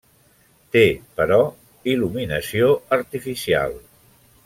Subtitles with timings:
[0.75, 0.81] Té,
[1.19, 1.37] però,
[1.93, 3.79] il·luminació artificial.